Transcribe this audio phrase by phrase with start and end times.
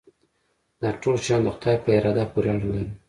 [0.81, 2.87] دا ټول شیان د خدای په اراده پورې اړه لري.